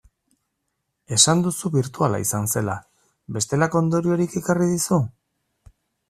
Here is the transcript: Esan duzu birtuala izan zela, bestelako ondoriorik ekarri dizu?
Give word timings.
Esan 1.17 1.41
duzu 1.47 1.69
birtuala 1.75 2.21
izan 2.23 2.49
zela, 2.53 2.77
bestelako 3.35 3.79
ondoriorik 3.83 4.33
ekarri 4.41 4.71
dizu? 4.71 4.99